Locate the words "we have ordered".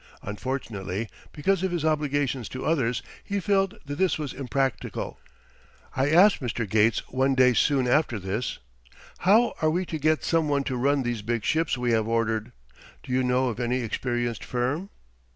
11.77-12.51